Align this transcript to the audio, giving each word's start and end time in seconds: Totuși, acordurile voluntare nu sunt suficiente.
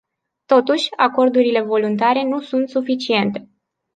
Totuși, 0.45 0.89
acordurile 0.97 1.61
voluntare 1.61 2.23
nu 2.23 2.41
sunt 2.41 2.69
suficiente. 2.69 3.49